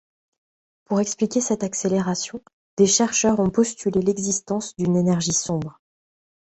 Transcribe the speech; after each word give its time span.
Pour 0.85 0.99
expliquer 0.99 1.41
cette 1.41 1.63
accélération, 1.63 2.41
des 2.75 2.87
chercheurs 2.87 3.39
ont 3.39 3.51
postulé 3.51 4.01
l'existence 4.01 4.75
d'une 4.75 4.95
énergie 4.95 5.31
sombre. 5.31 5.79